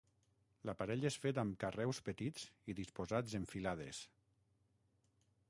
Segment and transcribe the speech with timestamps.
[0.69, 4.03] L'aparell és fet amb carreus petits i disposats en filades.